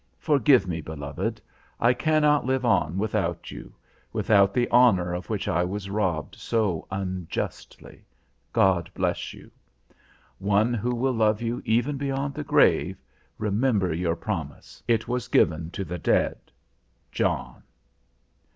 [0.17, 1.39] Forgive me, beloved.
[1.79, 3.71] I cannot live on without you
[4.11, 8.03] without the honour of which I was robbed so unjustly.
[8.51, 9.51] God bless you.
[10.39, 12.99] One who will love you even beyond the grave,
[13.37, 14.81] Remember your promise.
[14.87, 16.39] It was given to the dead.
[17.11, 17.61] JOHN.